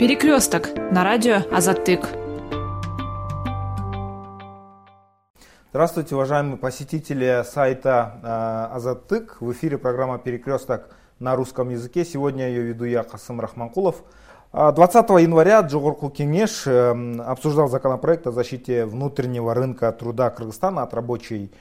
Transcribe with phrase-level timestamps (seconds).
[0.00, 2.08] Перекресток на радио Азатык.
[5.72, 9.36] Здравствуйте, уважаемые посетители сайта э, Азатык.
[9.40, 12.06] В эфире программа «Перекресток» на русском языке.
[12.06, 14.02] Сегодня ее веду я, Касым Рахманкулов.
[14.52, 20.94] 20 а, января Джогорку Кенеш э, обсуждал законопроект о защите внутреннего рынка труда Кыргызстана от
[20.94, 21.52] рабочей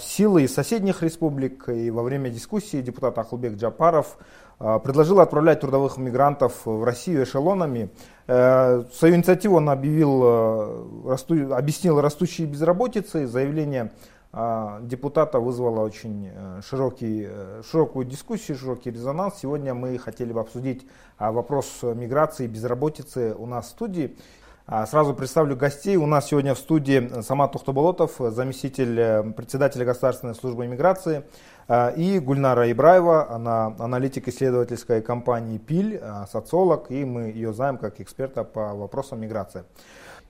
[0.00, 1.68] силы из соседних республик.
[1.68, 4.16] И во время дискуссии депутат Ахлбек Джапаров
[4.60, 7.90] а, предложил отправлять трудовых мигрантов в Россию эшелонами.
[8.26, 13.26] Э, свою инициативу он объявил, э, объяснил растущей безработицей.
[13.26, 13.92] Заявление
[14.32, 17.28] а, депутата вызвало очень э, широкий,
[17.70, 19.36] широкую дискуссию, широкий резонанс.
[19.40, 20.86] Сегодня мы хотели бы обсудить
[21.18, 24.16] вопрос миграции и безработицы у нас в студии.
[24.70, 25.96] А, сразу представлю гостей.
[25.96, 31.24] У нас сегодня в студии Самат Тухтоболотов, заместитель председателя Государственной службы иммиграции,
[31.96, 38.44] и Гульнара Ибраева, она аналитик исследовательской компании ПИЛь, социолог, и мы ее знаем как эксперта
[38.44, 39.64] по вопросам миграции.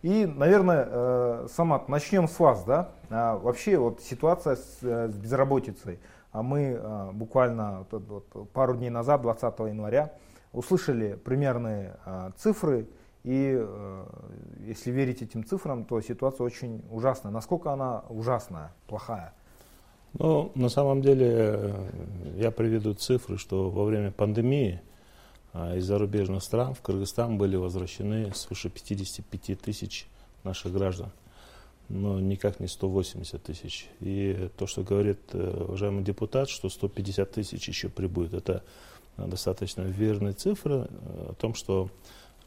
[0.03, 2.62] И, наверное, э, Самат, начнем с вас.
[2.62, 2.91] Да?
[3.11, 5.98] А, вообще вот ситуация с, э, безработицей.
[6.31, 6.81] А мы
[7.12, 7.86] буквально
[8.53, 10.12] пару дней назад, 20 января,
[10.53, 11.97] услышали примерные
[12.36, 12.86] цифры.
[13.24, 14.06] И э,
[14.66, 17.33] если верить этим цифрам, то ситуация очень ужасная.
[17.33, 19.34] Насколько она ужасная, плохая?
[20.14, 21.91] Ну, на самом деле, э,
[22.36, 24.80] я приведу цифры, что во время пандемии
[25.52, 30.06] а, из зарубежных стран в Кыргызстан были возвращены свыше 55 тысяч
[30.44, 31.10] наших граждан,
[31.88, 33.88] но никак не 180 тысяч.
[34.00, 38.64] И то, что говорит э, уважаемый депутат, что 150 тысяч еще прибудет, это
[39.16, 40.88] достаточно верные цифры
[41.28, 41.91] о том, что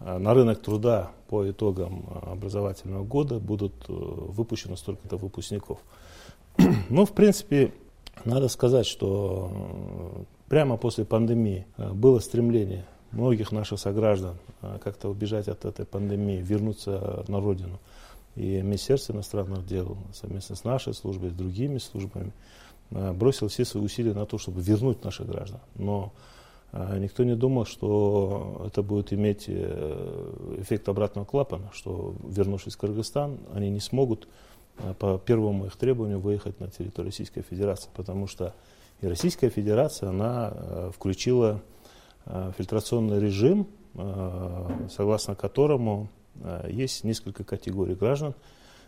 [0.03, 5.79] на рынок труда по итогам образовательного года будут выпущено столько-то выпускников.
[6.89, 7.71] Ну, в принципе,
[8.25, 15.09] надо сказать, что э, прямо после пандемии э, было стремление многих наших сограждан э, как-то
[15.09, 17.79] убежать от этой пандемии, вернуться на родину.
[18.35, 22.31] И Министерство иностранных дел совместно с нашей службой, с другими службами
[22.89, 25.59] бросило все свои усилия на то, чтобы вернуть наших граждан.
[25.75, 26.13] Но
[26.73, 33.69] никто не думал, что это будет иметь эффект обратного клапана, что вернувшись в Кыргызстан, они
[33.69, 34.27] не смогут
[34.77, 38.53] Э, по первому их требованию выехать на территорию Российской Федерации, потому что
[39.01, 41.61] и Российская Федерация, она э, включила
[42.25, 43.67] э, фильтрационный режим,
[44.89, 46.07] согласно которому
[46.65, 48.35] есть несколько категорий граждан,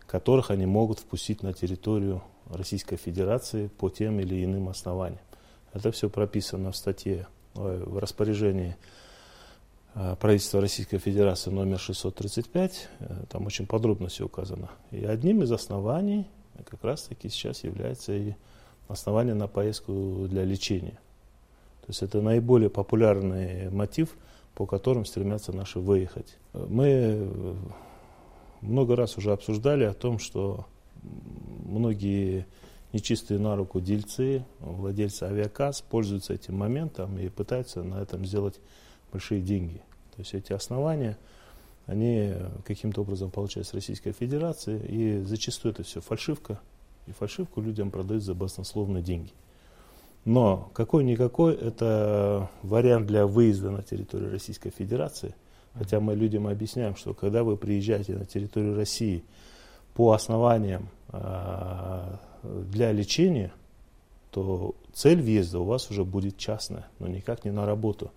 [0.08, 5.20] которых они могут впустить на территорию Российской Федерации по тем или иным основаниям.
[5.74, 8.76] Это все прописано в статье, в распоряжении
[9.96, 14.72] Э, правительства Российской Федерации номер 635, э, там очень подробно все указано.
[14.92, 16.28] И одним из оснований
[16.66, 18.34] как раз таки сейчас является и
[18.88, 21.00] основание на поездку для лечения.
[21.82, 24.16] То есть это наиболее популярный мотив,
[24.56, 26.38] по которым стремятся наши выехать.
[26.54, 27.56] Мы э,
[28.62, 30.66] много раз уже обсуждали о том, что
[31.66, 32.48] многие
[32.94, 38.60] нечистые на руку дельцы, владельцы авиакас пользуются этим моментом и пытаются на этом сделать
[39.12, 39.82] большие деньги.
[40.16, 41.18] То есть эти основания,
[41.88, 42.34] они
[42.66, 46.60] каким-то образом получаются с Российской Федерации, и зачастую это все фальшивка,
[47.08, 49.34] и фальшивку людям продают за баснословные деньги.
[50.24, 55.36] Но какой-никакой это вариант для выезда на территорию Российской Федерации.
[55.74, 59.24] Хотя мы людям объясняем, что когда вы приезжаете на территорию России
[59.96, 63.54] по основаниям э, для лечения,
[64.32, 68.12] то цель въезда у вас уже будет частная, но никак не на работу.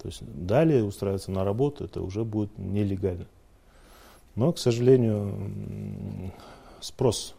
[0.00, 3.26] То есть далее устраиваться на работу, это уже будет нелегально.
[4.34, 6.32] Но, к сожалению,
[6.80, 7.34] спрос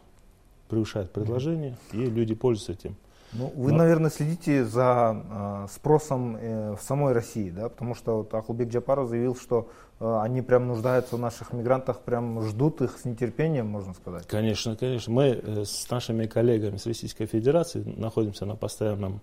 [0.68, 2.96] превышает предложение, и люди пользуются этим.
[3.32, 3.78] Ну, вы, Но...
[3.78, 9.08] наверное, следите за э, спросом э, в самой России, да, потому что вот Ахулбек Джапаров
[9.08, 9.68] заявил, что
[10.00, 14.26] э, они прям нуждаются в наших мигрантах, прям ждут их с нетерпением, можно сказать.
[14.26, 15.12] Конечно, конечно.
[15.12, 19.20] Мы э, с нашими коллегами с Российской Федерации находимся на постоянном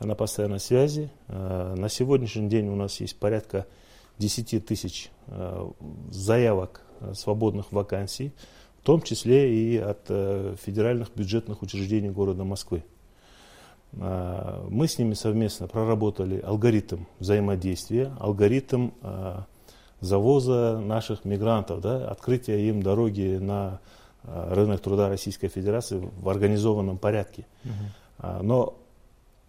[0.00, 1.10] на постоянной связи.
[1.28, 3.66] Э, на сегодняшний день у нас есть порядка
[4.18, 5.70] 10 тысяч э,
[6.10, 6.80] заявок
[7.12, 8.32] свободных вакансий,
[8.80, 12.84] в том числе и от федеральных бюджетных учреждений города Москвы.
[13.96, 18.90] Мы с ними совместно проработали алгоритм взаимодействия, алгоритм
[20.00, 23.78] завоза наших мигрантов, да, открытия им дороги на
[24.24, 27.46] рынок труда Российской Федерации в организованном порядке.
[27.64, 28.42] Угу.
[28.42, 28.74] Но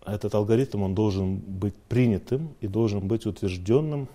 [0.06, 4.08] этот алгоритм он должен быть принятым и должен быть утвержденным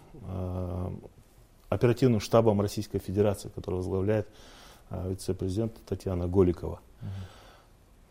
[1.69, 4.29] оперативным штабом Российской Федерации, который возглавляет
[4.91, 6.81] вице-президент Татьяна Голикова.
[7.03, 7.09] Угу.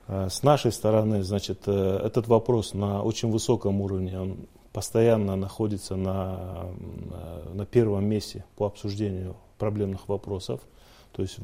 [0.09, 4.37] С нашей стороны, значит, этот вопрос на очень высоком уровне он
[4.73, 6.65] постоянно находится на,
[7.53, 10.61] на первом месте по обсуждению проблемных вопросов.
[11.11, 11.37] То есть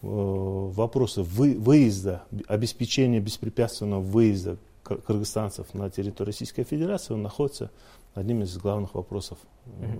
[0.00, 7.70] вопросы выезда, обеспечения беспрепятственного выезда кыргызстанцев на территорию Российской Федерации, он находится
[8.14, 9.36] одним из главных вопросов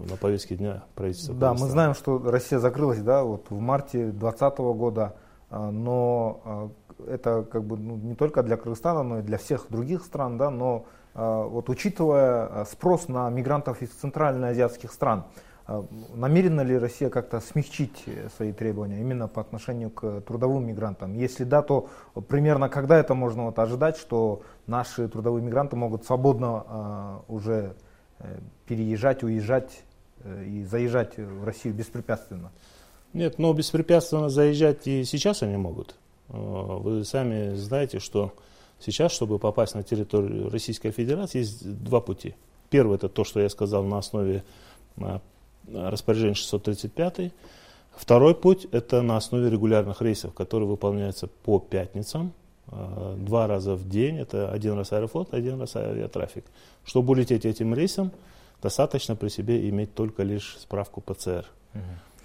[0.08, 1.34] на повестке дня правительства.
[1.34, 5.16] Да, мы знаем, что Россия закрылась да, вот в марте 2020 года,
[5.50, 6.72] но
[7.06, 10.50] это как бы ну, не только для Кыргызстана, но и для всех других стран, да,
[10.50, 15.24] но а, вот учитывая спрос на мигрантов из центральноазиатских стран,
[16.14, 18.06] намерена ли Россия как-то смягчить
[18.36, 21.12] свои требования именно по отношению к трудовым мигрантам?
[21.12, 21.88] Если да, то
[22.26, 27.74] примерно когда это можно вот ожидать, что наши трудовые мигранты могут свободно уже
[28.20, 29.84] Э, переезжать, уезжать
[30.24, 32.50] э, и заезжать в Россию беспрепятственно?
[33.12, 35.94] Нет, но беспрепятственно заезжать и сейчас они могут.
[36.28, 38.32] Э, вы сами знаете, что
[38.80, 42.34] сейчас, чтобы попасть на территорию Российской Федерации, есть два пути.
[42.70, 44.44] Первый это то, что я сказал на основе
[45.72, 47.32] распоряжения 635.
[47.92, 52.32] Второй путь это на основе регулярных рейсов, которые выполняются по пятницам
[52.70, 56.44] Э, два раза в день, это один раз аэрофлот, один раз авиатрафик.
[56.84, 58.12] Чтобы улететь этим рейсом,
[58.62, 61.46] достаточно при себе иметь только лишь справку ПЦР.
[61.74, 61.82] Угу.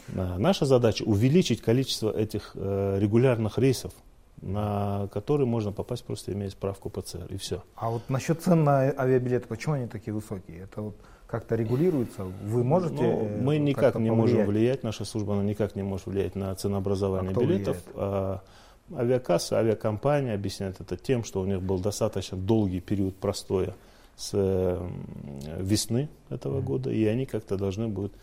[0.07, 3.94] Наша задача увеличить количество этих э, регулярных рейсов,
[4.41, 7.63] на которые можно попасть, просто имея справку ПЦР, и все.
[7.75, 10.63] А вот насчет цен на авиабилеты, почему они такие высокие?
[10.63, 10.95] Это вот
[11.27, 12.25] как-то регулируется?
[12.44, 13.01] Вы можете?
[13.01, 14.17] Ну, мы никак не повлиять?
[14.17, 17.77] можем влиять, наша служба она никак не может влиять на ценообразование а билетов.
[17.95, 18.41] А,
[18.94, 23.73] Авиакасса, авиакомпания объясняет это тем, что у них был достаточно долгий период простоя
[24.17, 24.77] с
[25.57, 26.63] весны этого mm-hmm.
[26.63, 28.13] года, и они как-то должны будут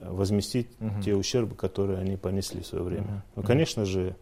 [0.00, 1.02] возместить mm-hmm.
[1.02, 3.06] те ущербы, которые они понесли в свое время.
[3.06, 3.36] Mm-hmm.
[3.36, 4.16] Ну, конечно же,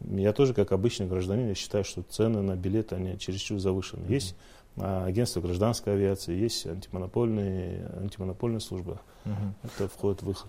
[0.00, 4.04] я тоже, как обычный гражданин, я считаю, что цены на билеты, они чересчур завышены.
[4.04, 4.12] Mm-hmm.
[4.12, 4.36] Есть
[4.76, 9.00] а, агентство гражданской авиации, есть антимонопольные, антимонопольная служба.
[9.24, 9.52] Mm-hmm.
[9.62, 10.46] Это входит в их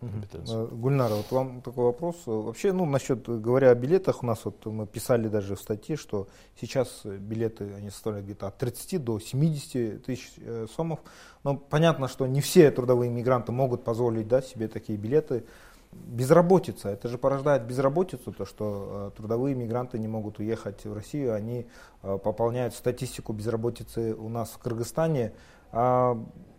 [0.00, 0.66] компетенцию.
[0.66, 2.16] Э, Гульнара, вот вам такой вопрос.
[2.26, 6.28] Вообще, ну, насчет, говоря о билетах, у нас вот мы писали даже в статье, что
[6.60, 11.00] сейчас билеты, они составляют где-то от 30 до 70 тысяч э, сомов.
[11.44, 15.44] Но понятно, что не все трудовые мигранты могут позволить да, себе такие билеты.
[15.92, 21.34] Безработица, это же порождает безработицу, то что э, трудовые мигранты не могут уехать в Россию,
[21.34, 21.66] они
[22.02, 25.32] э, пополняют статистику безработицы у нас в Кыргызстане.
[25.72, 26.16] А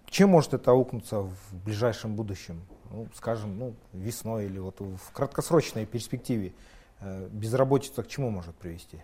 [0.09, 1.33] чем может это аукнуться в
[1.63, 2.61] ближайшем будущем?
[2.91, 6.53] Ну, скажем, ну, весной или вот в краткосрочной перспективе
[6.99, 8.99] э, безработица к чему может привести?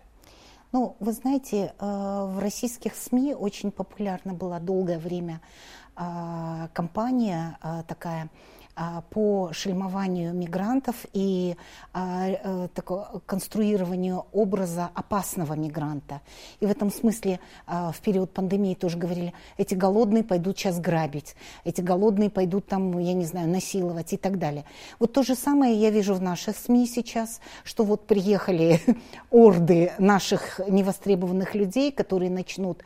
[0.71, 5.41] Ну, вы знаете, э, в российских СМИ очень популярна была долгое время
[5.95, 7.57] э, компания
[7.87, 8.27] такая а,
[9.09, 11.55] по шельмованию мигрантов и
[11.93, 12.67] а, э,
[13.25, 16.21] конструированию образа опасного мигранта.
[16.59, 21.35] И в этом смысле а, в период пандемии тоже говорили, эти голодные пойдут сейчас грабить,
[21.63, 24.63] эти голодные пойдут там, я не знаю, насиловать и так далее.
[24.99, 28.79] Вот то же самое я вижу в наших СМИ сейчас, что вот приехали
[29.31, 32.83] орды наших невостребованных людей, которые начнут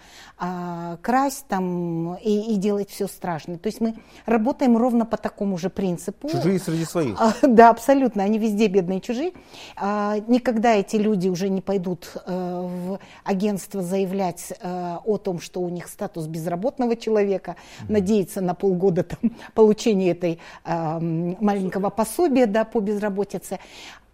[1.01, 3.57] красть там и, и делать все страшное.
[3.57, 3.95] То есть мы
[4.25, 6.30] работаем ровно по такому же принципу принципу.
[6.30, 7.19] Чужие среди своих.
[7.19, 8.24] А, да, абсолютно.
[8.24, 9.31] Они везде бедные чужие.
[9.75, 15.60] А, никогда эти люди уже не пойдут э, в агентство заявлять э, о том, что
[15.62, 17.92] у них статус безработного человека, mm-hmm.
[17.92, 23.58] надеяться на полгода там, получения этой э, маленького пособия да, по безработице.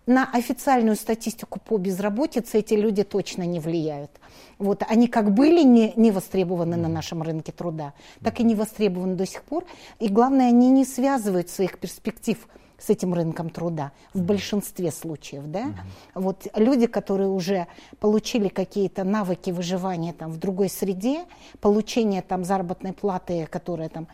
[0.08, 4.10] На официальную статистику по безработице эти люди точно не влияют.
[4.58, 9.16] Вот, они как были не, не востребованы на нашем рынке труда, так и не востребованы
[9.16, 9.66] до сих пор.
[10.00, 12.48] И главное, они не связывают своих перспектив
[12.78, 15.44] с этим рынком труда в большинстве случаев.
[15.48, 15.64] Да?
[15.64, 15.74] Mm-hmm.
[16.16, 17.68] Вот люди, которые уже
[18.00, 21.26] получили какие-то навыки выживания там, в другой среде,
[21.60, 24.08] получение там, заработной платы, которая там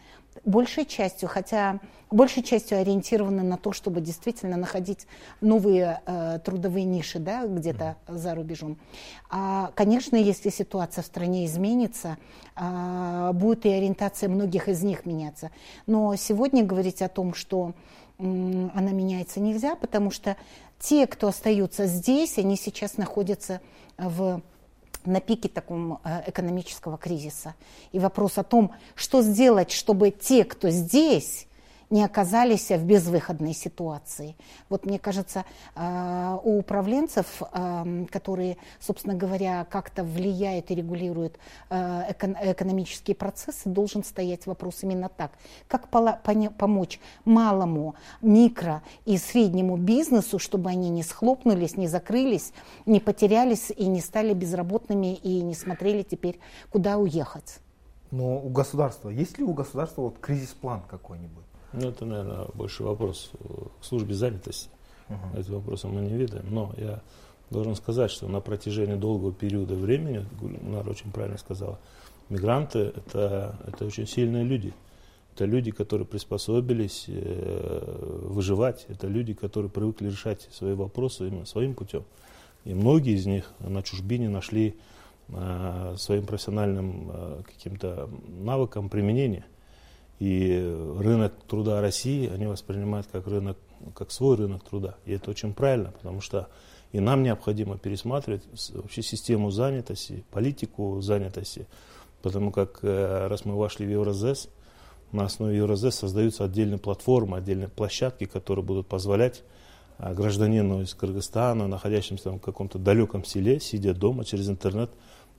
[0.46, 1.80] большей частью, хотя
[2.12, 5.08] большей частью ориентированы на то, чтобы действительно находить
[5.42, 8.18] новые э, трудовые ниши да, где-то mm-hmm.
[8.18, 8.78] за рубежом.
[9.30, 12.18] А, конечно, если ситуация в стране изменится,
[12.56, 15.52] а, будет и ориентация многих из них меняться.
[15.88, 17.74] Но сегодня говорить о том, что
[18.20, 20.38] м, она меняется нельзя, потому что
[20.80, 23.62] те, кто остаются здесь, они сейчас находятся
[23.98, 24.42] в
[25.05, 27.55] на пике таком э, экономического кризиса.
[27.91, 31.48] И вопрос о том, что сделать, чтобы те, кто здесь,
[31.94, 34.36] не оказались в безвыходной ситуации.
[34.68, 35.46] Вот мне кажется,
[35.76, 41.38] а, у управленцев, а, которые, собственно говоря, как-то влияют и регулируют
[41.70, 45.34] а, экономические процессы, должен стоять вопрос именно так.
[45.68, 52.54] Как помочь малому, микро и среднему бизнесу, чтобы они не схлопнулись, не закрылись,
[52.88, 56.40] не потерялись и не стали безработными и не смотрели теперь,
[56.72, 57.60] куда уехать.
[58.10, 61.43] Но у государства, есть ли у государства вот кризис-план какой-нибудь?
[61.74, 63.32] Ну, это, наверное, больше вопрос
[63.82, 64.70] к службе занятости.
[65.10, 65.39] Uh-huh.
[65.39, 66.42] Этим вопросом мы не видим.
[66.50, 67.01] Но я
[67.50, 70.25] должен сказать, что на протяжении долгого периода времени,
[70.62, 71.80] Нара очень правильно сказала,
[72.30, 74.74] мигранты это, это очень сильные люди.
[75.34, 78.86] Это люди, которые приспособились э, выживать.
[78.88, 82.03] Это люди, которые привыкли решать свои вопросы именно своим путем.
[82.65, 84.75] И многие из них на чужбине нашли
[85.30, 89.46] э, своим профессиональным э, каким-то навыкам применения.
[90.20, 90.58] И
[91.00, 93.58] рынок труда России они воспринимают как рынок,
[93.96, 94.96] как свой рынок труда.
[95.05, 96.48] И это очень правильно, потому что
[96.91, 98.43] и нам необходимо пересматривать
[98.74, 101.67] вообще систему занятости, политику занятости,
[102.22, 104.50] потому как э, раз мы вошли в Евразес,
[105.13, 109.43] на основе Евразес создаются отдельные платформы, отдельные площадки, которые будут позволять
[110.00, 114.89] а, гражданину из Кыргызстана, находящемуся там в каком-то далеком селе, сидя дома через интернет,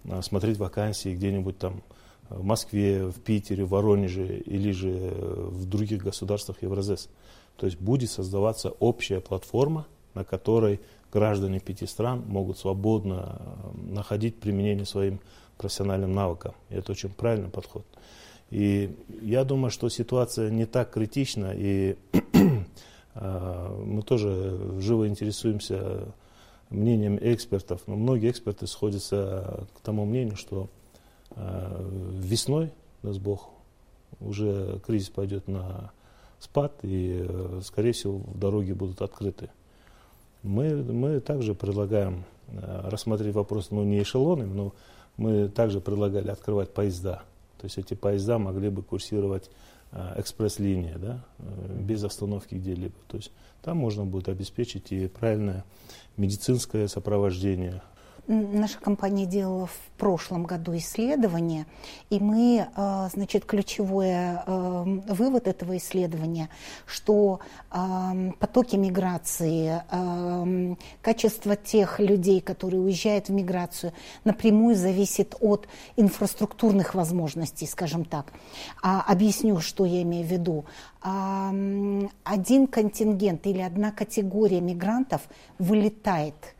[0.08, 1.82] а, смотреть вакансии где-нибудь там
[2.30, 7.08] в Москве, в Питере, в Воронеже или же в других государствах Евразес.
[7.56, 10.80] То есть будет создаваться общая платформа, на которой
[11.12, 13.40] граждане пяти стран могут свободно
[13.74, 15.20] находить применение своим
[15.58, 16.54] профессиональным навыкам.
[16.70, 17.84] И это очень правильный подход.
[18.50, 21.96] И я думаю, что ситуация не так критична, и
[23.14, 26.08] а, мы тоже живо интересуемся
[26.70, 30.68] мнением экспертов, но многие эксперты сходятся к тому мнению, что
[31.36, 32.70] весной,
[33.02, 33.50] даст Бог,
[34.20, 35.92] уже кризис пойдет на
[36.38, 37.28] спад, и,
[37.64, 39.50] скорее всего, дороги будут открыты.
[40.42, 44.74] Мы, мы также предлагаем а, рассмотреть вопрос, ну, не эшелонами, но
[45.16, 47.22] мы также предлагали открывать поезда–
[47.64, 49.50] то есть эти поезда могли бы курсировать
[49.90, 52.92] э, экспресс-линия, да, э, без остановки где-либо.
[53.08, 55.64] То есть там можно будет обеспечить и правильное
[56.18, 57.80] медицинское сопровождение
[58.26, 61.66] Наша компания делала в прошлом году исследование,
[62.08, 66.48] и мы, э, значит, ключевой э, вывод этого исследования,
[66.86, 67.40] что
[67.70, 69.82] э, потоки миграции,
[71.02, 73.92] качество тех людей, которые уезжают в миграцию,
[74.24, 78.32] напрямую зависит от инфраструктурных возможностей, скажем так.
[78.82, 80.64] А, объясню, что я имею в виду.
[81.02, 85.22] Один контингент или одна категория мигрантов
[85.58, 86.34] вылетает–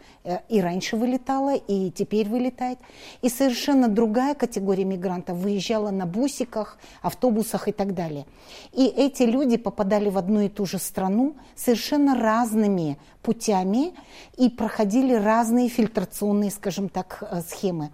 [0.48, 2.78] и раньше вылетала, и теперь вылетает.
[3.22, 8.26] И совершенно другая категория мигрантов выезжала на бусиках, автобусах и так далее.
[8.72, 13.94] И эти люди попадали в одну и ту же страну совершенно разными путями
[14.36, 17.90] и проходили разные фильтрационные, скажем так, э, схемы.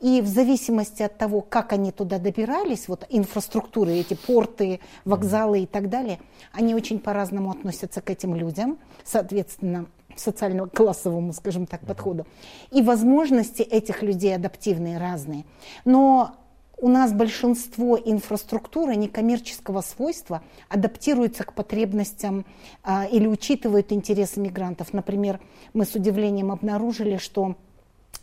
[0.00, 5.66] И в зависимости от того, как они туда добирались, вот инфраструктуры, эти порты, вокзалы и
[5.66, 6.20] так далее,
[6.52, 8.78] они очень по-разному относятся к этим людям.
[9.04, 9.86] Соответственно,
[10.18, 12.26] социально-классовому, скажем так, подходу.
[12.70, 15.44] И возможности этих людей адаптивные разные.
[15.84, 16.36] Но
[16.80, 22.44] у нас большинство инфраструктуры некоммерческого свойства адаптируется к потребностям
[22.84, 24.92] а, или учитывают интересы мигрантов.
[24.92, 25.40] Например,
[25.72, 27.56] мы с удивлением обнаружили, что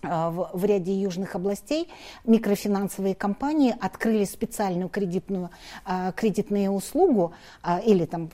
[0.01, 1.89] а, в, в ряде южных областей
[2.25, 5.49] микрофинансовые компании открыли специальную кредитную,
[5.83, 8.29] а, кредитную услугу а, или там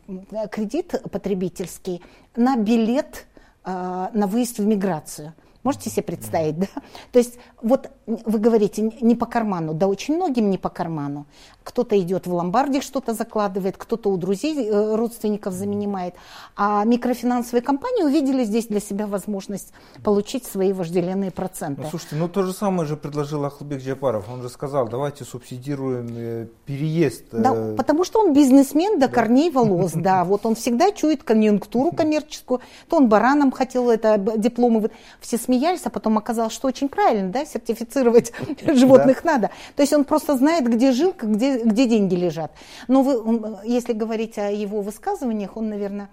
[0.52, 2.02] кредит потребительский
[2.36, 3.26] на билет
[3.66, 5.34] на выезд в миграцию.
[5.64, 6.68] Можете себе представить, да?
[7.12, 7.92] То есть вот
[8.26, 11.26] вы говорите, не по карману, да очень многим не по карману.
[11.64, 16.16] Кто-то идет в ломбарде, что-то закладывает, кто-то у друзей, э, родственников занимает.
[16.56, 19.72] А микрофинансовые компании увидели здесь для себя возможность
[20.04, 21.84] получить свои вожделенные проценты.
[21.84, 24.30] Ну, слушайте, ну то же самое же предложил Ахлбек Джапаров.
[24.30, 27.26] Он же сказал, давайте субсидируем э, переезд.
[27.32, 30.24] Да, э, потому что он бизнесмен до корней волос, да.
[30.32, 32.62] Вот он всегда чует конъюнктуру коммерческую.
[32.90, 34.90] То он бараном хотел это дипломы.
[35.20, 38.01] Все смеялись, а потом оказалось, что очень правильно, да, сертифицировать
[38.66, 39.52] животных надо.
[39.76, 42.52] То есть он просто знает, где жилка, где где, деньги лежат.
[42.88, 46.10] Но вы, если говорить о его высказываниях, он, наверное,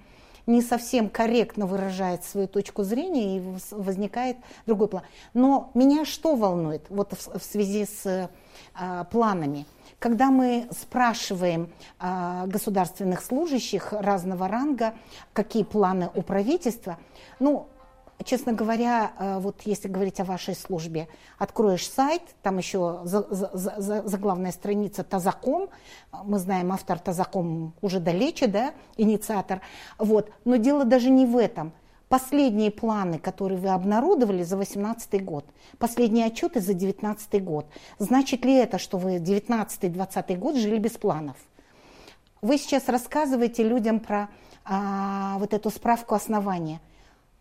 [0.47, 5.02] не совсем корректно выражает свою точку зрения и возникает другой план.
[5.35, 8.30] Но меня что волнует вот в, в связи с
[8.75, 9.66] а, планами?
[9.99, 14.95] Когда мы спрашиваем а, государственных служащих разного ранга,
[15.35, 16.99] какие планы у правительства,
[17.40, 17.66] ну,
[18.25, 21.09] честно говоря, э, вот если говорить о вашей службе,
[21.39, 25.69] откроешь сайт, там еще заглавная страница Тазаком,
[26.25, 29.61] мы знаем, автор Тазаком уже далече, да, инициатор,
[29.99, 31.73] вот, но дело даже не в этом.
[32.09, 35.45] Последние планы, которые вы обнародовали за 2018 год,
[35.79, 37.67] последние отчеты за 2019 год,
[37.99, 41.37] значит ли это, что вы 2019-2020 год жили без планов?
[42.41, 44.29] Вы сейчас рассказываете людям про
[44.65, 46.81] а, вот эту справку основания–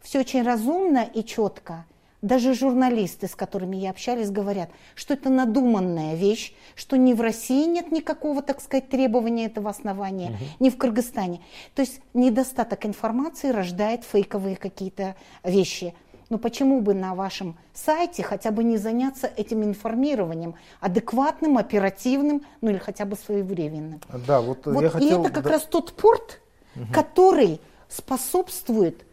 [0.08, 1.86] все очень разумно и четко.
[2.22, 7.68] даже журналисты, с которыми я общалась, говорят, что это надуманная вещь, что ни в России
[7.68, 10.38] нет никакого, так сказать, требования этого основания, угу.
[10.60, 11.42] ни в Кыргызстане.
[11.76, 15.94] То есть недостаток информации рождает фейковые какие-то вещи.
[16.30, 22.72] Но почему бы на вашем сайте хотя бы не заняться этим информированием, адекватным, оперативным, ну
[22.72, 24.02] или хотя бы своевременным?
[24.26, 25.24] Да, вот, вот я хотел...
[25.24, 25.52] И это как да...
[25.52, 26.42] раз тот порт,
[26.76, 26.86] угу.
[26.92, 29.06] который способствует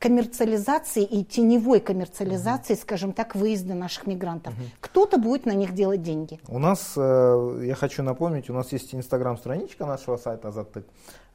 [0.00, 2.80] коммерциализации и теневой коммерциализации, угу.
[2.80, 4.54] скажем так, выезда наших мигрантов.
[4.54, 4.62] Угу.
[4.80, 6.40] Кто-то будет на них делать деньги.
[6.48, 10.86] У нас, э, я хочу напомнить, у нас есть инстаграм-страничка нашего сайта Азаттык.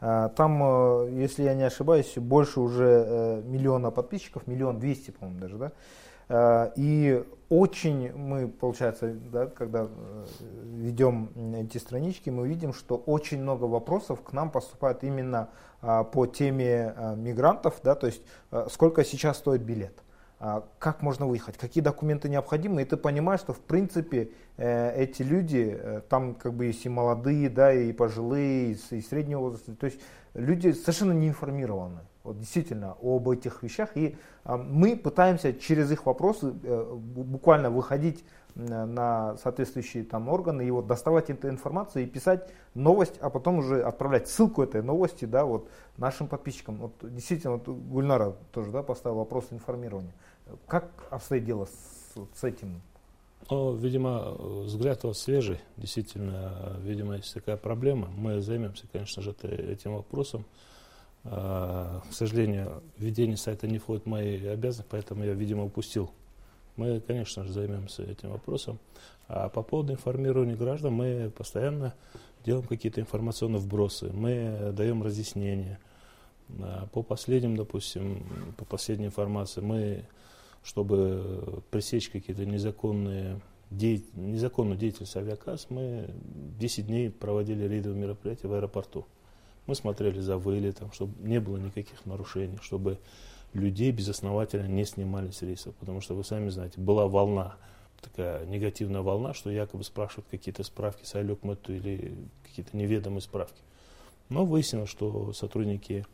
[0.02, 5.58] Э, там, э, если я не ошибаюсь, больше уже миллиона подписчиков, миллион двести, по-моему, даже,
[5.58, 5.72] да?
[6.76, 9.88] И очень мы, получается, да, когда
[10.64, 15.50] ведем эти странички, мы видим, что очень много вопросов к нам поступает именно
[16.04, 19.94] по теме а, мигрантов, да, то есть а, сколько сейчас стоит билет,
[20.80, 25.76] как можно выехать, какие документы необходимы, и ты понимаешь, что в принципе э, эти люди,
[25.80, 30.00] э, там как бы есть и молодые, да, и пожилые, и среднего возраста, то есть
[30.34, 36.54] люди совершенно не информированы вот, действительно об этих вещах, и мы пытаемся через их вопросы
[36.64, 43.18] э, буквально выходить на соответствующие там органы и вот доставать эту информацию и писать новость,
[43.20, 46.78] а потом уже отправлять ссылку этой новости, да, вот нашим подписчикам.
[46.78, 50.14] Вот действительно, вот Гульнара тоже, да, поставил вопрос информирования.
[50.68, 52.82] Как обстоит дело с, с этим?
[53.50, 54.32] Ну, видимо,
[54.64, 55.60] взгляд у вас свежий.
[55.78, 58.08] Действительно, видимо, есть такая проблема.
[58.08, 60.46] Мы займемся, конечно же, этим вопросом.
[61.26, 66.12] А, к сожалению, ведение сайта не входит в мои обязанности, поэтому я, видимо, упустил
[66.76, 68.80] мы, конечно же, займемся этим вопросом.
[69.28, 71.94] А по поводу информирования граждан мы постоянно
[72.46, 75.80] делаем какие-то информационные вбросы, мы даем разъяснения.
[76.60, 78.24] А по последним, допустим,
[78.58, 80.06] по последней информации, мы,
[80.64, 83.42] чтобы пресечь какие-то незаконные
[83.72, 86.10] деятель, незаконную деятельность авиакасс, мы
[86.60, 89.08] 10 дней проводили рейдовые мероприятия в аэропорту.
[89.66, 93.00] Мы смотрели за вылетом, чтобы не было никаких нарушений, чтобы
[93.56, 97.56] людей безосновательно не снимали с рейсов, потому что вы сами знаете, была волна,
[98.02, 103.62] такая негативная волна, что якобы спрашивают какие-то справки с Алюкмэту или какие-то неведомые справки.
[104.30, 106.06] Но выяснилось, что сотрудники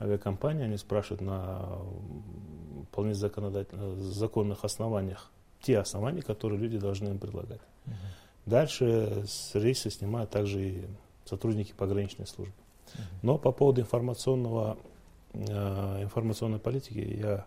[0.00, 1.78] авиакомпании, они спрашивают на
[2.90, 7.60] вполне законных основаниях те основания, которые люди должны им предлагать.
[7.86, 7.94] Угу.
[8.46, 10.84] Дальше с рейса снимают также и
[11.26, 12.54] сотрудники пограничной службы.
[12.94, 13.02] Угу.
[13.22, 14.78] Но по поводу информационного
[15.32, 17.46] информационной политики я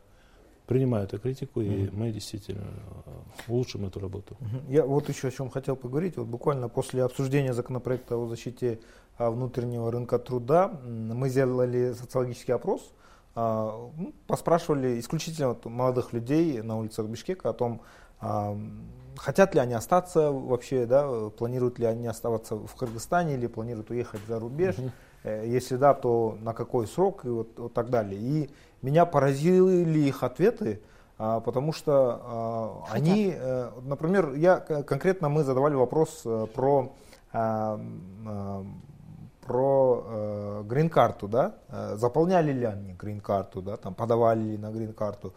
[0.65, 1.89] принимаю эту критику, и mm-hmm.
[1.93, 2.63] мы действительно
[3.05, 3.11] э,
[3.47, 4.37] улучшим эту работу.
[4.69, 6.17] Я вот еще о чем хотел поговорить.
[6.17, 8.79] Вот буквально после обсуждения законопроекта о защите
[9.17, 12.93] а, внутреннего рынка труда мы сделали социологический опрос,
[13.35, 17.81] а, ну, поспрашивали исключительно вот молодых людей на улицах Бишкека о том,
[18.21, 18.57] а,
[19.17, 24.21] хотят ли они остаться вообще, да, планируют ли они оставаться в Кыргызстане или планируют уехать
[24.27, 24.75] за рубеж.
[24.75, 24.91] Mm-hmm.
[25.23, 28.19] Э, если да, то на какой срок и вот, вот так далее.
[28.19, 28.49] И
[28.81, 30.81] меня поразили их ответы,
[31.17, 36.93] а, потому что а, они, э, например, я конкретно мы задавали вопрос э, про
[39.47, 41.55] про грин-карту, да,
[41.95, 45.33] заполняли ли они грин-карту, да, там подавали ли на грин-карту.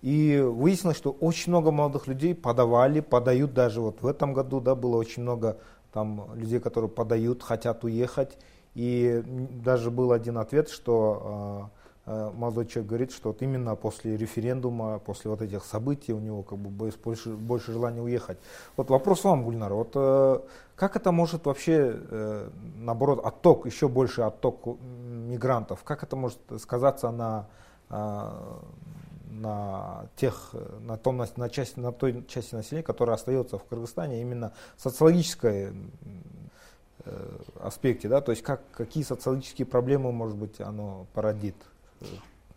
[0.00, 4.76] И выяснилось, что очень много молодых людей подавали, подают даже вот в этом году, да,
[4.76, 5.58] было очень много
[5.92, 8.38] там людей, которые подают, хотят уехать.
[8.74, 11.70] И даже был один ответ, что
[12.06, 16.42] э, молодой человек говорит, что вот именно после референдума, после вот этих событий у него
[16.42, 18.38] как бы больше, больше желания уехать.
[18.76, 20.40] Вот вопрос вам, Гульнар, вот э,
[20.76, 27.10] как это может вообще, э, наоборот, отток, еще больше отток мигрантов, как это может сказаться
[27.10, 27.48] на,
[29.30, 34.20] на тех, на, том, на, на, части, на той части населения, которая остается в Кыргызстане,
[34.20, 35.72] именно социологической Э,
[37.60, 41.56] аспекте, да, то есть как, какие социологические проблемы, может быть, оно породит?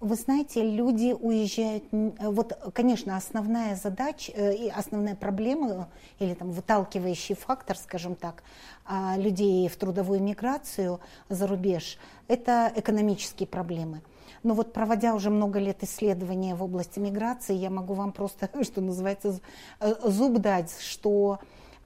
[0.03, 5.87] Вы знаете, люди уезжают, вот, конечно, основная задача э, и основная проблема
[6.19, 8.43] или там выталкивающий фактор, скажем так,
[8.85, 14.01] а, людей в трудовую миграцию за рубеж, это экономические проблемы.
[14.43, 18.81] Но вот проводя уже много лет исследования в области миграции, я могу вам просто, что
[18.81, 19.39] называется,
[19.79, 21.39] э, зуб дать, что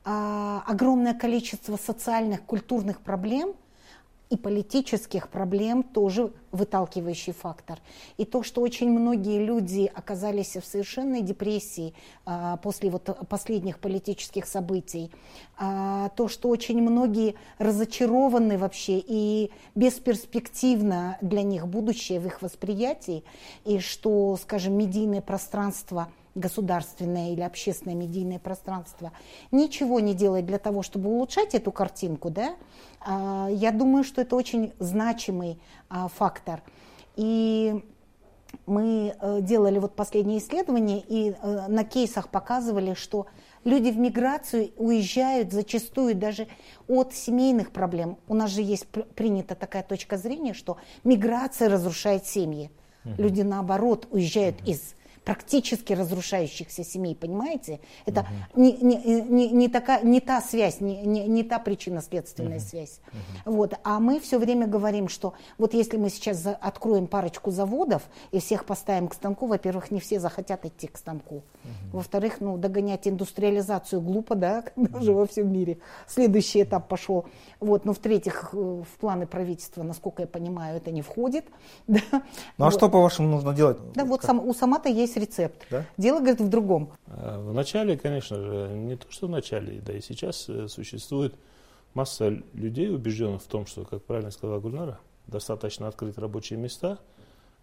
[0.07, 3.55] огромное количество социальных, культурных проблем
[4.29, 7.79] и политических проблем тоже выталкивающий фактор.
[8.17, 11.93] И то, что очень многие люди оказались в совершенной депрессии
[12.25, 15.11] а, после вот последних политических событий,
[15.57, 23.23] а, то, что очень многие разочарованы вообще и бесперспективно для них будущее в их восприятии,
[23.65, 29.11] и что, скажем, медийное пространство– государственное или общественное медийное пространство
[29.51, 32.55] ничего не делает для того, чтобы улучшать эту картинку, да,
[33.01, 36.61] а, я думаю, что это очень значимый а, фактор.
[37.15, 37.83] И
[38.65, 43.27] мы э, делали вот последние исследования и э, на кейсах показывали, что
[43.63, 46.47] люди в миграцию уезжают зачастую даже
[46.87, 48.17] от семейных проблем.
[48.27, 52.71] У нас же есть принята такая точка зрения, что миграция разрушает семьи.
[53.17, 54.95] Люди наоборот уезжают из
[55.27, 57.81] практически разрушающихся семей, понимаете?
[58.05, 58.61] Это угу.
[58.61, 62.65] не, не, не, не, такая, не та связь, не, не, не та причинно-следственная угу.
[62.65, 63.01] связь.
[63.45, 63.55] Угу.
[63.57, 63.73] Вот.
[63.83, 68.39] А мы все время говорим, что вот если мы сейчас за, откроем парочку заводов и
[68.39, 71.35] всех поставим к станку, во-первых, не все захотят идти к станку.
[71.35, 71.97] Угу.
[71.97, 75.79] Во-вторых, ну, догонять индустриализацию глупо, да, когда уже во всем мире.
[76.07, 77.25] Следующий этап пошел.
[77.59, 77.83] Вот.
[77.83, 81.43] Но в-третьих, э, в планы правительства, насколько я понимаю, это не входит.
[81.87, 82.01] Да.
[82.57, 82.73] Ну а вот.
[82.73, 83.77] что, по-вашему, нужно делать?
[83.95, 85.65] Да, вот сам, у Самата есть рецепт.
[85.69, 85.85] Да?
[85.97, 86.91] Дело, говорит, в другом.
[87.07, 91.35] А, в начале, конечно же, не то, что в начале, да и сейчас э, существует
[91.93, 96.99] масса людей, убежденных в том, что, как правильно сказала Гульнара, достаточно открыть рабочие места,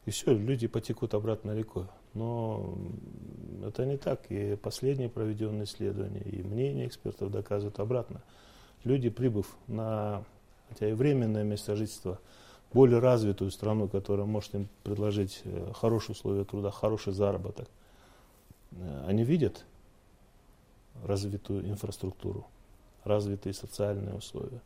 [0.07, 1.87] и все, люди потекут обратно рекой.
[2.13, 2.77] Но
[3.67, 4.21] это не так.
[4.29, 8.23] И последние проведенные исследования, и мнения экспертов доказывают обратно.
[8.85, 10.25] Люди, прибыв на,
[10.69, 12.21] хотя и временное место жительства,
[12.75, 17.69] более развитую страну, которая может им предложить э, хорошие условия труда, хороший заработок,
[18.73, 19.65] э, они видят
[21.05, 22.45] развитую инфраструктуру,
[23.05, 24.61] развитые социальные условия,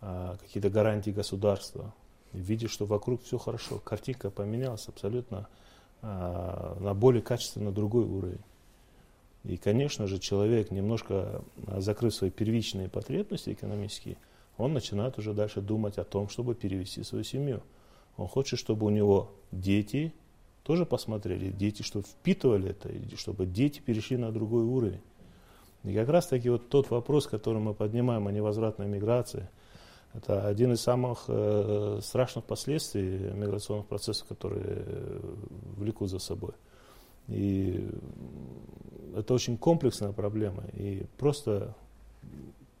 [0.00, 1.92] а, какие-то гарантии государства,
[2.32, 3.78] видят, что вокруг все хорошо.
[3.78, 5.48] Картинка поменялась абсолютно
[6.02, 8.40] на более качественно другой уровень.
[9.44, 11.42] И, конечно же, человек, немножко
[11.76, 14.16] закрыв свои первичные потребности экономические,
[14.60, 17.62] он начинает уже дальше думать о том, чтобы перевести свою семью.
[18.16, 20.12] Он хочет, чтобы у него дети
[20.62, 25.00] тоже посмотрели, дети, чтобы впитывали это, чтобы дети перешли на другой уровень.
[25.84, 29.48] И как раз таки вот тот вопрос, который мы поднимаем о невозвратной миграции,
[30.12, 34.84] это один из самых э, страшных последствий миграционных процессов, которые
[35.76, 36.52] влекут за собой.
[37.28, 37.88] И
[39.16, 40.64] это очень комплексная проблема.
[40.74, 41.74] И просто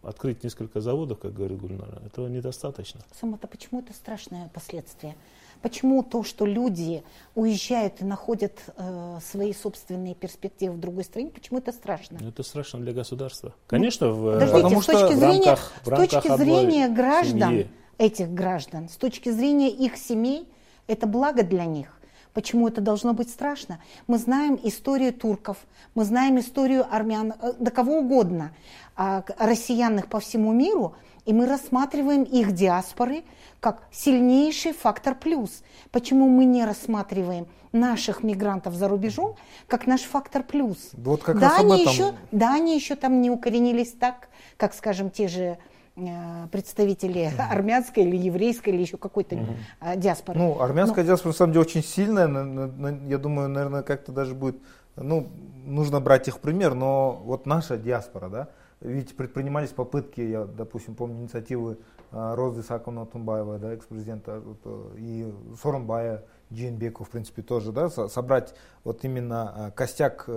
[0.02, 3.00] открыть несколько заводов, как говорит Гульнара, этого недостаточно.
[3.18, 5.16] Самата, почему это страшное последствие?
[5.62, 7.02] Почему то, что люди
[7.34, 12.18] уезжают и находят э, свои собственные перспективы в другой стране, почему это страшно?
[12.20, 13.54] Ну, это страшно для государства.
[13.66, 16.36] Конечно, ну, в, подождите, потому с точки что зрения, в рамках, в рамках с точки
[16.38, 17.70] зрения граждан, семьи.
[17.98, 20.48] этих граждан, с точки зрения их семей,
[20.86, 21.99] это благо для них.
[22.32, 23.80] Почему это должно быть страшно?
[24.06, 25.58] Мы знаем историю турков,
[25.94, 28.52] мы знаем историю армян, э, да кого угодно,
[28.96, 33.24] а, россиянных по всему миру, и мы рассматриваем их диаспоры
[33.60, 35.62] как сильнейший фактор плюс.
[35.90, 40.90] Почему мы не рассматриваем наших мигрантов за рубежом как наш фактор плюс?
[40.92, 41.92] Вот как да, раз они этом...
[41.92, 45.58] еще, да, они еще там не укоренились так, как, скажем, те же
[46.50, 47.50] представители mm-hmm.
[47.50, 49.96] армянской или еврейской или еще какой-то mm-hmm.
[49.96, 50.38] диаспоры.
[50.38, 51.08] Ну, армянская Но...
[51.08, 52.28] диаспора на самом деле очень сильная.
[53.08, 54.56] Я думаю, наверное, как-то даже будет,
[54.96, 55.28] ну,
[55.64, 58.48] нужно брать их пример, но вот наша диаспора, да,
[58.80, 61.78] ведь предпринимались попытки, я, допустим, помню инициативы
[62.12, 64.42] э, Розы Саковна Тумбаева, да, экс-президента,
[64.96, 65.32] и
[65.62, 70.28] Соромбая, Джинбеку, в принципе, тоже, да, собрать вот именно костяк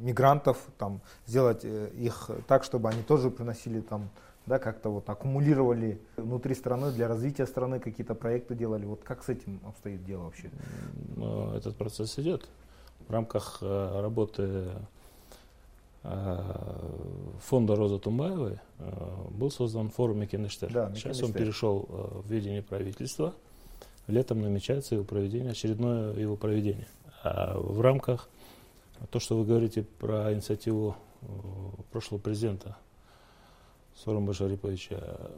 [0.00, 4.08] мигрантов, там, сделать их так, чтобы они тоже приносили там
[4.48, 8.86] да, как-то вот аккумулировали внутри страны для развития страны, какие-то проекты делали.
[8.86, 10.50] Вот как с этим обстоит дело вообще?
[11.16, 12.48] Ну, этот процесс идет.
[13.06, 14.70] В рамках э, работы
[16.02, 16.38] э,
[17.42, 20.72] фонда Роза Тумбаевой э, был создан форум Мекенештер.
[20.72, 23.34] Да, Сейчас он перешел в ведение правительства.
[24.06, 26.88] Летом намечается его проведение, очередное его проведение.
[27.22, 28.28] А в рамках
[29.10, 30.96] то, что вы говорите про инициативу
[31.92, 32.76] прошлого президента
[34.04, 35.30] Сором Шариповича э,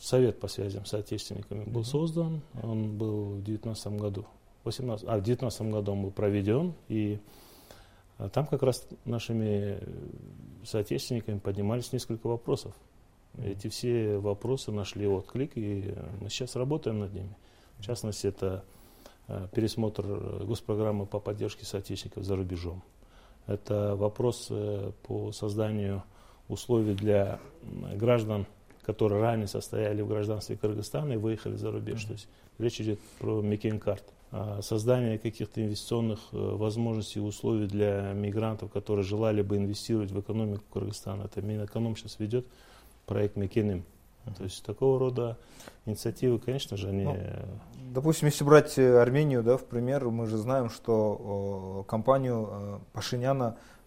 [0.00, 2.40] совет по связям с отечественниками был создан.
[2.62, 4.24] Он был в 2019 году.
[4.64, 6.72] 18, а, в 2019 году он был проведен.
[6.88, 7.18] И
[8.18, 9.80] э, там как раз нашими
[10.64, 12.74] соотечественниками поднимались несколько вопросов.
[13.36, 17.36] Эти все вопросы нашли отклик, и мы сейчас работаем над ними.
[17.78, 18.64] В частности, это
[19.28, 20.06] э, пересмотр
[20.46, 22.82] госпрограммы по поддержке соотечественников за рубежом.
[23.46, 24.50] Это вопрос
[25.02, 26.02] по созданию
[26.50, 27.38] условий для
[27.94, 28.46] граждан,
[28.84, 32.04] которые ранее состояли в гражданстве Кыргызстана и выехали за рубеж.
[32.04, 34.04] То есть речь идет про Мекенкарт.
[34.32, 40.20] А создание каких-то инвестиционных э, возможностей и условий для мигрантов, которые желали бы инвестировать в
[40.20, 41.24] экономику Кыргызстана.
[41.24, 42.46] Это Минэконом сейчас ведет
[43.06, 43.84] проект Мекеним.
[44.36, 45.36] То есть такого рода
[45.84, 47.04] инициативы, конечно же, они...
[47.04, 47.16] Ну,
[47.92, 53.79] допустим, если брать Армению, да, в пример, мы же знаем, что компанию Пашиняна Э,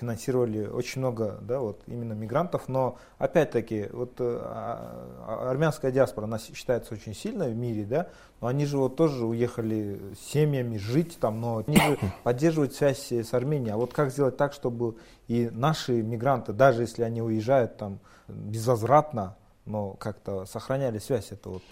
[0.00, 6.24] финансировали очень много, да, вот именно мигрантов, но опять-таки вот э, а, а, армянская диаспора,
[6.24, 8.08] она считается очень сильной в мире, да,
[8.40, 13.12] но они же вот тоже уехали с семьями жить там, но они же поддерживают связь
[13.12, 13.74] с Арменией.
[13.74, 14.96] А вот как сделать так, чтобы
[15.28, 19.36] и наши мигранты, даже если они уезжают там безвозвратно,
[19.66, 21.62] но как-то сохраняли связь, это вот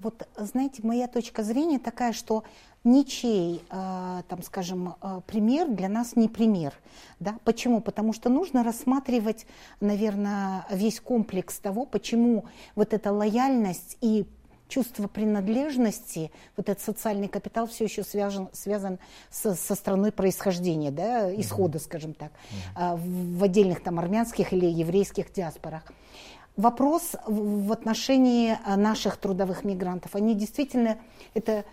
[0.00, 2.44] вот, знаете, моя точка зрения такая, что
[2.84, 6.74] ничей, э, там, скажем, э, пример для нас не пример.
[7.18, 7.36] Да?
[7.44, 7.80] Почему?
[7.80, 9.46] Потому что нужно рассматривать,
[9.80, 14.26] наверное, весь комплекс того, почему вот эта лояльность и
[14.68, 21.34] чувство принадлежности, вот этот социальный капитал все еще связан, связан со, со страной происхождения, да,
[21.34, 22.32] исхода, скажем так,
[22.76, 25.82] э, в отдельных там армянских или еврейских диаспорах
[26.56, 30.14] вопрос в отношении наших трудовых мигрантов.
[30.14, 30.98] Они действительно,
[31.32, 31.64] это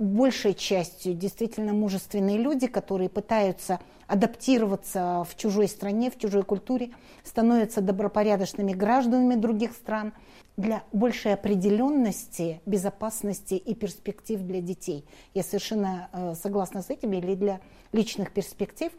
[0.00, 6.90] большей частью действительно мужественные люди, которые пытаются адаптироваться в чужой стране, в чужой культуре,
[7.22, 10.12] становятся добропорядочными гражданами других стран
[10.56, 15.04] для большей определенности, безопасности и перспектив для детей.
[15.34, 17.60] Я совершенно э, согласна с этим, или для
[17.92, 18.90] личных перспектив.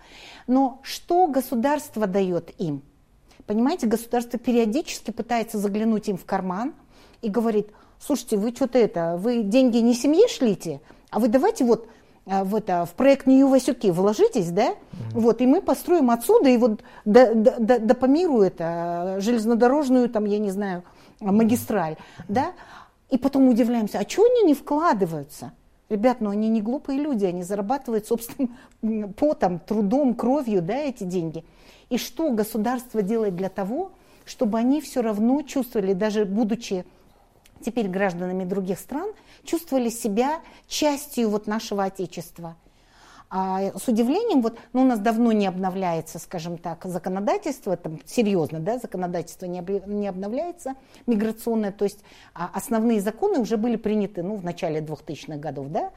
[0.48, 2.84] Но что государство дает им?
[3.48, 6.74] Понимаете, государство периодически пытается заглянуть им в карман
[7.22, 7.70] и говорит,
[8.06, 11.88] слушайте, вы что-то это, вы деньги не семье шлите, а вы давайте вот
[12.26, 14.76] э, в, это, в проект Нью Васюки вложитесь, да, mm-hmm.
[15.14, 20.10] вот, и мы построим отсюда, и вот до, до, до, до по миру это, железнодорожную,
[20.10, 20.84] там, я не знаю,
[21.20, 22.26] магистраль, mm-hmm.
[22.28, 22.52] да,
[23.10, 25.52] и потом удивляемся, а чего они не вкладываются?
[25.90, 31.44] Ребят, ну они не глупые люди, они зарабатывают собственным потом, трудом, кровью, да, эти деньги.
[31.90, 33.92] И что государство делает для того,
[34.24, 36.86] чтобы они все равно чувствовали, даже будучи
[37.62, 39.12] теперь гражданами других стран,
[39.43, 42.56] чувствовали себя частью вот нашего Отечества.
[43.34, 48.60] А с удивлением, вот, ну, у нас давно не обновляется, скажем так, законодательство, там, серьезно,
[48.60, 50.76] да, законодательство не, не обновляется,
[51.08, 52.00] миграционное, то есть
[52.34, 55.91] а, основные законы уже были приняты, ну, в начале 2000-х годов, да,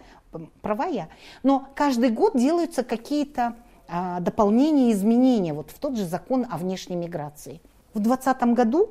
[0.63, 1.09] права я,
[1.43, 3.57] но каждый год делаются какие-то
[3.89, 7.61] а, дополнения изменения вот в тот же закон о внешней миграции.
[7.95, 8.91] В 2020 году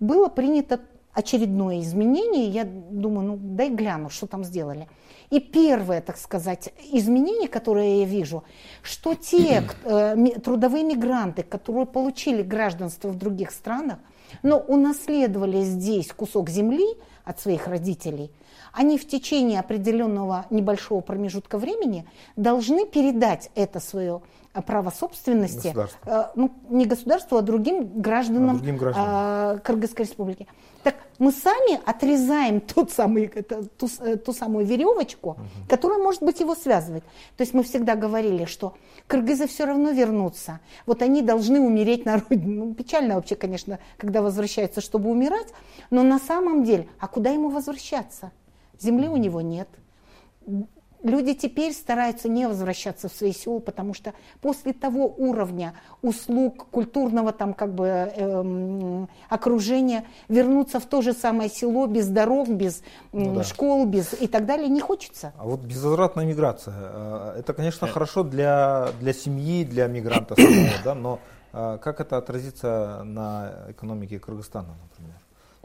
[0.00, 0.80] было принято
[1.16, 4.86] очередное изменение, я думаю, ну дай гляну, что там сделали.
[5.30, 8.44] И первое, так сказать, изменение, которое я вижу,
[8.82, 13.98] что те э, трудовые мигранты, которые получили гражданство в других странах,
[14.42, 16.86] но унаследовали здесь кусок земли
[17.24, 18.30] от своих родителей,
[18.74, 24.20] они в течение определенного небольшого промежутка времени должны передать это свое
[24.56, 29.56] э, право собственности, э, ну, не государству, а другим гражданам, а другим гражданам.
[29.56, 30.46] Э, Кыргызской республики.
[30.82, 33.88] Так мы сами отрезаем тот самый, ту,
[34.24, 35.40] ту самую веревочку, угу.
[35.68, 37.02] которая может быть его связывать.
[37.36, 38.74] То есть мы всегда говорили, что
[39.06, 40.60] кыргызы все равно вернутся.
[40.86, 42.64] Вот они должны умереть на родине.
[42.64, 45.52] Ну, печально вообще, конечно, когда возвращаются, чтобы умирать.
[45.90, 48.32] Но на самом деле, а куда ему возвращаться?
[48.78, 49.68] Земли у него нет.
[51.02, 57.32] Люди теперь стараются не возвращаться в свои села, потому что после того уровня услуг, культурного
[57.32, 62.82] там как бы эм, окружения, вернуться в то же самое село без дорог, без
[63.12, 63.44] ну, да.
[63.44, 65.32] школ, без и так далее не хочется.
[65.38, 70.94] А вот безвозвратная миграция, э, это, конечно, хорошо для, для семьи, для мигранта самого, да,
[70.94, 71.18] но
[71.52, 75.16] э, как это отразится на экономике Кыргызстана, например?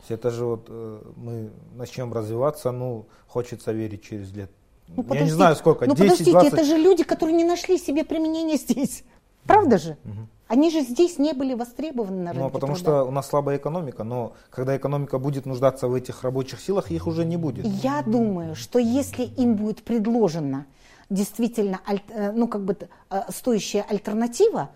[0.09, 4.51] Это же вот э, мы начнем развиваться, ну, хочется верить через лет.
[4.95, 6.53] Ну, Я не знаю сколько, ну, 10, подождите, 20...
[6.53, 9.03] это же люди, которые не нашли себе применения здесь.
[9.45, 9.97] Правда же?
[10.05, 10.27] Угу.
[10.47, 12.91] Они же здесь не были востребованы на рынке Ну, потому труда.
[12.91, 17.07] что у нас слабая экономика, но когда экономика будет нуждаться в этих рабочих силах, их
[17.07, 17.65] уже не будет.
[17.65, 20.65] Я думаю, что если им будет предложена
[21.09, 22.75] действительно э, ну, как бы,
[23.09, 24.71] э, стоящая альтернатива,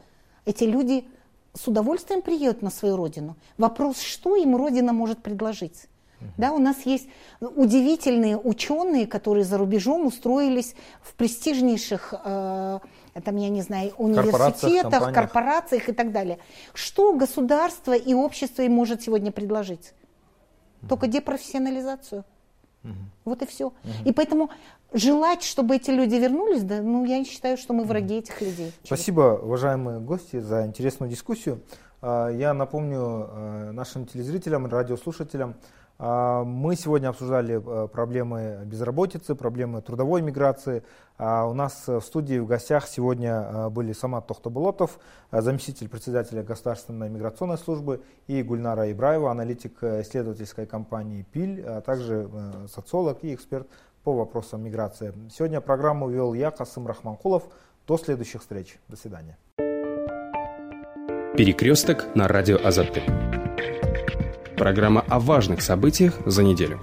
[0.46, 1.06] эти люди
[1.54, 3.36] с удовольствием приедут на свою родину.
[3.58, 5.88] Вопрос, что им родина может предложить.
[6.38, 7.08] Да, у нас есть
[7.40, 12.80] удивительные ученые, которые за рубежом устроились в престижнейших, э,
[13.24, 16.40] там, я не знаю, университетах, корпорациях, корпорациях и так далее.
[16.74, 19.94] Что государство и общество им может сегодня предложить?
[20.88, 22.24] Только депрофессионализацию.
[22.84, 22.94] Угу.
[23.26, 23.68] Вот и все.
[23.68, 23.74] Угу.
[24.06, 24.50] И поэтому
[24.94, 28.72] желать, чтобы эти люди вернулись, да, ну, я считаю, что мы враги этих людей.
[28.84, 31.62] Спасибо, уважаемые гости, за интересную дискуссию.
[32.02, 35.56] А, я напомню э, нашим телезрителям, радиослушателям,
[35.98, 40.84] мы сегодня обсуждали э, проблемы безработицы, проблемы трудовой миграции.
[41.18, 45.00] А, у нас в студии в гостях сегодня э, были Самат Тохтобулотов,
[45.32, 52.30] заместитель председателя Государственной миграционной службы, и Гульнара Ибраева, аналитик исследовательской компании ПИЛь, а также
[52.68, 53.68] социолог и эксперт
[54.04, 55.14] по вопросам миграции.
[55.32, 57.44] Сегодня программу вел я, Касым Рахманкулов.
[57.88, 58.80] До следующих встреч.
[58.88, 59.38] До свидания.
[61.38, 63.04] Перекресток на радио Азаты.
[64.58, 66.80] Программа о важных событиях за неделю.